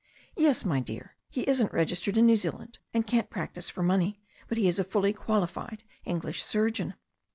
"Yes, 0.35 0.65
my 0.65 0.79
dear. 0.79 1.15
He 1.29 1.41
isn't 1.47 1.71
registered 1.71 2.17
in 2.17 2.25
New 2.25 2.35
Zealand, 2.35 2.79
and 2.91 3.05
can't 3.05 3.29
practise 3.29 3.69
for 3.69 3.83
money, 3.83 4.19
but 4.47 4.57
he 4.57 4.67
is 4.67 4.79
a 4.79 4.83
fully 4.83 5.13
qualified 5.13 5.83
English 6.05 6.43
surgeon. 6.43 6.95